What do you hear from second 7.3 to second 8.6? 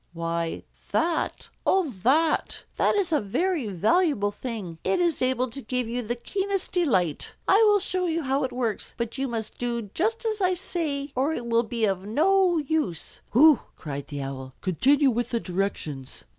I will show you how it